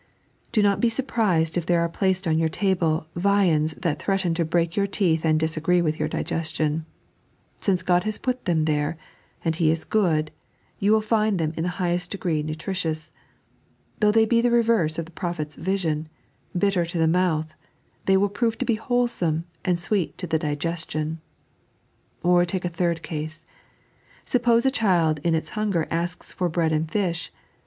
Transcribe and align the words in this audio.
Do 0.51 0.63
not 0.63 0.79
be 0.79 0.89
surprised 0.89 1.57
if 1.57 1.67
there 1.67 1.79
are 1.81 1.87
placed 1.87 2.25
on 2.27 2.39
your 2.39 2.49
table 2.49 3.05
viands 3.15 3.73
that 3.75 4.01
threaten 4.01 4.33
to 4.33 4.43
break 4.43 4.75
your 4.75 4.87
teeth 4.87 5.23
and 5.23 5.39
disagree 5.39 5.79
with 5.79 5.99
your 5.99 6.07
digestion. 6.07 6.87
Since 7.57 7.83
Ood 7.87 8.03
has 8.05 8.17
put 8.17 8.45
them 8.45 8.65
there— 8.65 8.97
and 9.45 9.55
He 9.57 9.69
is 9.69 9.83
good— 9.85 10.31
you 10.79 10.91
will 10.91 11.01
find 11.03 11.37
them 11.37 11.53
in 11.55 11.61
the 11.61 11.69
highest 11.77 12.09
degree 12.09 12.41
nutritious. 12.41 13.11
Though 13.99 14.11
they 14.11 14.25
be 14.25 14.41
the 14.41 14.49
reverse 14.49 14.97
of 14.97 15.05
the 15.05 15.11
prophet's 15.11 15.55
vision— 15.55 16.09
bitter 16.57 16.83
to 16.83 16.97
the 16.97 17.07
mouth— 17.07 17.53
they 18.07 18.17
will 18.17 18.27
prove 18.27 18.57
to 18.57 18.65
be 18.65 18.73
wholesome, 18.81 19.45
and 19.63 19.77
sweet 19.79 20.17
to 20.17 20.25
the 20.25 20.39
digestion. 20.39 21.21
Or 22.23 22.41
bike 22.43 22.65
a 22.65 22.69
third 22.69 23.03
case. 23.03 23.43
Suppose 24.25 24.65
a 24.65 24.71
child 24.71 25.19
in 25.23 25.35
its 25.35 25.51
hunger 25.51 25.85
asks 25.91 26.33
for 26.33 26.49
bread 26.49 26.71
and 26.71 26.89
fish. 26.89 27.31